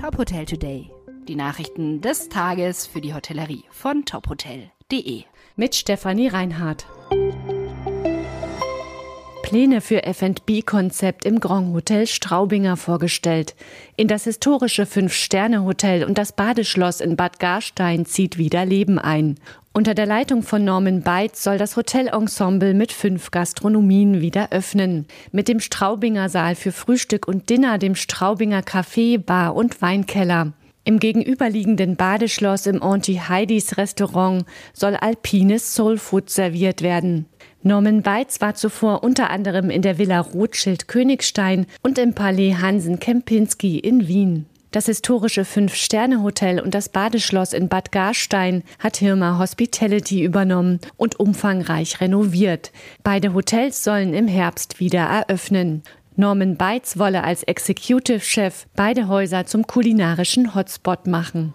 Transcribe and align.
Top 0.00 0.16
Hotel 0.16 0.44
Today. 0.44 0.92
Die 1.26 1.34
Nachrichten 1.34 2.00
des 2.00 2.28
Tages 2.28 2.86
für 2.86 3.00
die 3.00 3.14
Hotellerie 3.14 3.64
von 3.72 4.04
tophotel.de. 4.04 5.24
Mit 5.56 5.74
Stefanie 5.74 6.28
Reinhardt. 6.28 6.86
Pläne 9.42 9.80
für 9.80 10.04
F&B-Konzept 10.04 11.24
im 11.24 11.40
Grand 11.40 11.74
Hotel 11.74 12.06
Straubinger 12.06 12.76
vorgestellt. 12.76 13.56
In 13.96 14.06
das 14.06 14.22
historische 14.22 14.86
Fünf-Sterne-Hotel 14.86 16.04
und 16.04 16.16
das 16.16 16.30
Badeschloss 16.30 17.00
in 17.00 17.16
Bad 17.16 17.40
Garstein 17.40 18.06
zieht 18.06 18.38
wieder 18.38 18.64
Leben 18.64 19.00
ein. 19.00 19.40
Unter 19.72 19.94
der 19.94 20.06
Leitung 20.06 20.42
von 20.42 20.64
Norman 20.64 21.02
Beitz 21.02 21.44
soll 21.44 21.58
das 21.58 21.76
Hotelensemble 21.76 22.74
mit 22.74 22.90
fünf 22.90 23.30
Gastronomien 23.30 24.20
wieder 24.20 24.48
öffnen. 24.50 25.06
Mit 25.30 25.46
dem 25.46 25.60
Straubinger 25.60 26.28
Saal 26.28 26.54
für 26.54 26.72
Frühstück 26.72 27.28
und 27.28 27.48
Dinner, 27.48 27.78
dem 27.78 27.94
Straubinger 27.94 28.60
Café, 28.60 29.18
Bar 29.18 29.54
und 29.54 29.80
Weinkeller. 29.80 30.52
Im 30.84 31.00
gegenüberliegenden 31.00 31.96
Badeschloss 31.96 32.66
im 32.66 32.82
Auntie 32.82 33.20
Heidis 33.20 33.76
Restaurant 33.76 34.46
soll 34.72 34.96
alpines 34.96 35.74
Soulfood 35.74 36.30
serviert 36.30 36.80
werden. 36.80 37.26
Norman 37.62 38.00
Beitz 38.02 38.40
war 38.40 38.54
zuvor 38.54 39.04
unter 39.04 39.28
anderem 39.28 39.68
in 39.68 39.82
der 39.82 39.98
Villa 39.98 40.20
Rothschild 40.20 40.88
Königstein 40.88 41.66
und 41.82 41.98
im 41.98 42.14
Palais 42.14 42.54
Hansen 42.54 43.00
Kempinski 43.00 43.78
in 43.78 44.08
Wien. 44.08 44.46
Das 44.70 44.84
historische 44.84 45.46
Fünf-Sterne-Hotel 45.46 46.60
und 46.60 46.74
das 46.74 46.90
Badeschloss 46.90 47.54
in 47.54 47.68
Bad 47.68 47.90
Garstein 47.90 48.62
hat 48.78 48.98
Hirma 48.98 49.38
Hospitality 49.38 50.22
übernommen 50.22 50.78
und 50.98 51.18
umfangreich 51.18 52.02
renoviert. 52.02 52.70
Beide 53.02 53.32
Hotels 53.32 53.82
sollen 53.82 54.12
im 54.12 54.28
Herbst 54.28 54.78
wieder 54.78 55.00
eröffnen. 55.00 55.82
Norman 56.16 56.56
Beitz 56.56 56.98
wolle 56.98 57.24
als 57.24 57.44
Executive 57.44 58.20
Chef 58.20 58.66
beide 58.76 59.08
Häuser 59.08 59.46
zum 59.46 59.66
kulinarischen 59.66 60.54
Hotspot 60.54 61.06
machen. 61.06 61.54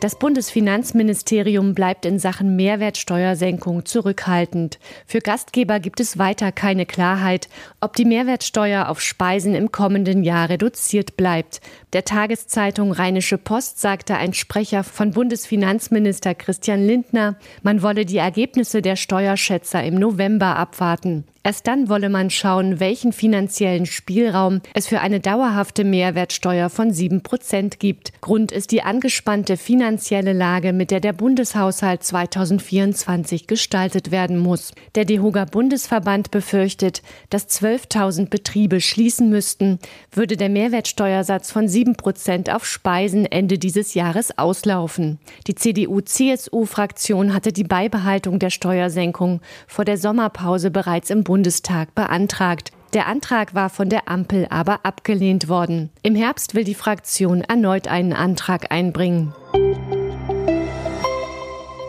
Das 0.00 0.16
Bundesfinanzministerium 0.16 1.74
bleibt 1.74 2.04
in 2.04 2.18
Sachen 2.18 2.56
Mehrwertsteuersenkung 2.56 3.86
zurückhaltend. 3.86 4.78
Für 5.06 5.20
Gastgeber 5.20 5.80
gibt 5.80 5.98
es 5.98 6.18
weiter 6.18 6.52
keine 6.52 6.84
Klarheit, 6.84 7.48
ob 7.80 7.96
die 7.96 8.04
Mehrwertsteuer 8.04 8.88
auf 8.90 9.00
Speisen 9.00 9.54
im 9.54 9.72
kommenden 9.72 10.22
Jahr 10.22 10.50
reduziert 10.50 11.16
bleibt. 11.16 11.62
Der 11.94 12.04
Tageszeitung 12.04 12.92
Rheinische 12.92 13.38
Post 13.38 13.80
sagte 13.80 14.16
ein 14.16 14.34
Sprecher 14.34 14.84
von 14.84 15.12
Bundesfinanzminister 15.12 16.34
Christian 16.34 16.86
Lindner, 16.86 17.36
man 17.62 17.80
wolle 17.80 18.04
die 18.04 18.18
Ergebnisse 18.18 18.82
der 18.82 18.96
Steuerschätzer 18.96 19.82
im 19.82 19.94
November 19.94 20.56
abwarten. 20.56 21.24
Erst 21.46 21.66
dann 21.66 21.90
wolle 21.90 22.08
man 22.08 22.30
schauen, 22.30 22.80
welchen 22.80 23.12
finanziellen 23.12 23.84
Spielraum 23.84 24.62
es 24.72 24.86
für 24.86 25.00
eine 25.00 25.20
dauerhafte 25.20 25.84
Mehrwertsteuer 25.84 26.70
von 26.70 26.90
sieben 26.90 27.22
Prozent 27.22 27.78
gibt. 27.78 28.18
Grund 28.22 28.50
ist 28.50 28.72
die 28.72 28.80
angespannte 28.80 29.58
finanzielle 29.58 30.32
Lage, 30.32 30.72
mit 30.72 30.90
der 30.90 31.00
der 31.00 31.12
Bundeshaushalt 31.12 32.02
2024 32.02 33.46
gestaltet 33.46 34.10
werden 34.10 34.38
muss. 34.38 34.72
Der 34.94 35.04
DEHOGA 35.04 35.44
Bundesverband 35.44 36.30
befürchtet, 36.30 37.02
dass 37.28 37.46
12.000 37.50 38.30
Betriebe 38.30 38.80
schließen 38.80 39.28
müssten, 39.28 39.80
würde 40.10 40.38
der 40.38 40.48
Mehrwertsteuersatz 40.48 41.52
von 41.52 41.68
sieben 41.68 41.96
Prozent 41.96 42.48
auf 42.48 42.64
Speisen 42.64 43.26
Ende 43.26 43.58
dieses 43.58 43.92
Jahres 43.92 44.38
auslaufen. 44.38 45.18
Die 45.46 45.54
CDU-CSU-Fraktion 45.54 47.34
hatte 47.34 47.52
die 47.52 47.64
Beibehaltung 47.64 48.38
der 48.38 48.48
Steuersenkung 48.48 49.42
vor 49.66 49.84
der 49.84 49.98
Sommerpause 49.98 50.70
bereits 50.70 51.10
im 51.10 51.22
Bund 51.22 51.33
Bundestag 51.34 51.96
beantragt. 51.96 52.70
Der 52.92 53.08
Antrag 53.08 53.56
war 53.56 53.68
von 53.68 53.88
der 53.88 54.08
Ampel 54.08 54.46
aber 54.50 54.86
abgelehnt 54.86 55.48
worden. 55.48 55.90
Im 56.04 56.14
Herbst 56.14 56.54
will 56.54 56.62
die 56.62 56.76
Fraktion 56.76 57.40
erneut 57.40 57.88
einen 57.88 58.12
Antrag 58.12 58.70
einbringen. 58.70 59.34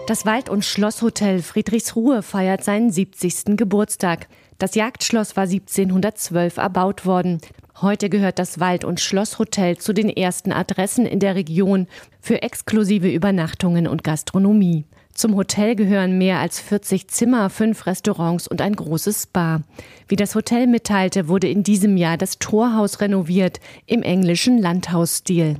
Das 0.07 0.25
Wald- 0.25 0.49
und 0.49 0.66
Schlosshotel 0.66 1.44
Friedrichsruhe 1.44 2.23
feiert 2.23 2.63
seinen 2.63 2.89
70. 2.89 3.55
Geburtstag. 3.55 4.29
Das 4.57 4.73
Jagdschloss 4.73 5.35
war 5.35 5.44
1712 5.44 6.57
erbaut 6.57 7.05
worden. 7.05 7.39
Heute 7.79 8.09
gehört 8.09 8.39
das 8.39 8.59
Wald- 8.59 8.84
und 8.84 9.00
Schlosshotel 9.00 9.78
zu 9.78 9.94
den 9.94 10.09
ersten 10.09 10.53
Adressen 10.53 11.05
in 11.05 11.19
der 11.19 11.35
Region 11.35 11.85
für 12.19 12.41
exklusive 12.41 13.11
Übernachtungen 13.11 13.88
und 13.88 14.03
Gastronomie. 14.03 14.85
Zum 15.16 15.38
Hotel 15.38 15.78
gehören 15.78 16.18
mehr 16.18 16.40
als 16.40 16.59
40 16.59 17.08
Zimmer, 17.08 17.50
fünf 17.50 17.86
Restaurants 17.86 18.50
und 18.50 18.62
ein 18.62 18.76
großes 18.76 19.24
Spa. 19.24 19.62
Wie 20.09 20.18
das 20.18 20.36
Hotel 20.36 20.68
mitteilte, 20.68 21.30
wurde 21.30 21.48
in 21.48 21.64
diesem 21.64 21.96
Jahr 21.96 22.18
das 22.18 22.38
Torhaus 22.38 23.00
renoviert 23.00 23.62
im 23.86 24.03
englischen 24.03 24.58
Landhausstil. 24.58 25.56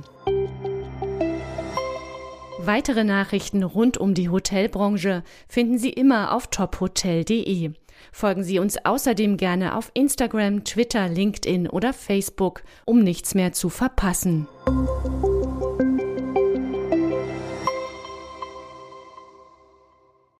Weitere 2.58 3.04
Nachrichten 3.04 3.62
rund 3.62 3.96
um 3.96 4.12
die 4.12 4.28
Hotelbranche 4.28 5.22
finden 5.48 5.78
Sie 5.78 5.90
immer 5.90 6.34
auf 6.34 6.48
tophotel.de. 6.48 7.70
Folgen 8.12 8.44
Sie 8.44 8.58
uns 8.58 8.76
außerdem 8.84 9.38
gerne 9.38 9.74
auf 9.74 9.90
Instagram, 9.94 10.64
Twitter, 10.64 11.08
LinkedIn 11.08 11.66
oder 11.66 11.94
Facebook, 11.94 12.62
um 12.84 13.02
nichts 13.02 13.34
mehr 13.34 13.52
zu 13.52 13.70
verpassen. 13.70 14.48